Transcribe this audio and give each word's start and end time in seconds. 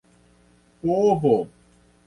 povo 0.81 1.37